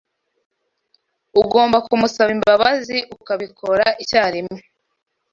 [1.41, 4.59] Ugomba kumusaba imbabazi, ukabikora icyarimwe.